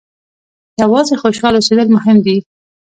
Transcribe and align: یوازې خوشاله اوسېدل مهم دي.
یوازې 0.81 1.15
خوشاله 1.21 1.57
اوسېدل 1.59 1.87
مهم 1.95 2.17
دي. 2.25 2.37